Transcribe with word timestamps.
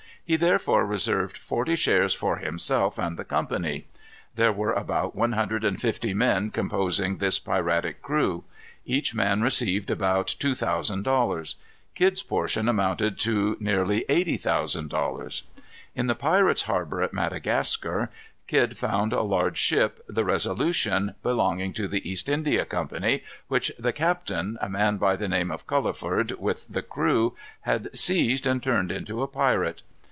He 0.23 0.37
therefore 0.37 0.85
reserved 0.85 1.37
forty 1.37 1.75
shares 1.75 2.13
for 2.13 2.37
himself 2.37 2.97
and 2.97 3.17
the 3.19 3.25
company. 3.25 3.87
There 4.35 4.53
were 4.53 4.71
about 4.71 5.13
one 5.13 5.33
hundred 5.33 5.65
and 5.65 5.81
fifty 5.81 6.13
men 6.13 6.51
composing 6.51 7.17
this 7.17 7.37
piratic 7.37 8.01
crew. 8.01 8.45
Each 8.85 9.13
man 9.13 9.41
received 9.41 9.89
about 9.89 10.27
two 10.39 10.55
thousand 10.55 11.03
dollars. 11.03 11.57
Kidd's 11.95 12.23
portion 12.23 12.69
amounted 12.69 13.19
to 13.21 13.57
nearly 13.59 14.05
eighty 14.07 14.37
thousand 14.37 14.87
dollars. 14.87 15.43
In 15.95 16.07
the 16.07 16.15
pirates' 16.15 16.61
harbor 16.61 17.01
at 17.03 17.11
Madagascar, 17.11 18.09
Kidd 18.47 18.77
found 18.77 19.11
a 19.11 19.23
large 19.23 19.57
ship, 19.57 20.01
the 20.07 20.23
Resolution, 20.23 21.13
belonging 21.23 21.73
to 21.73 21.89
the 21.89 22.09
East 22.09 22.29
India 22.29 22.63
Company, 22.63 23.21
which 23.49 23.69
the 23.77 23.91
captain, 23.91 24.57
a 24.61 24.69
man 24.69 24.95
by 24.95 25.17
the 25.17 25.27
name 25.27 25.51
of 25.51 25.67
Culliford, 25.67 26.39
with 26.39 26.67
the 26.69 26.83
crew, 26.83 27.35
had 27.61 27.89
seized 27.97 28.47
and 28.47 28.63
turned 28.63 28.93
into 28.93 29.21
a 29.21 29.27
pirate. 29.27 29.81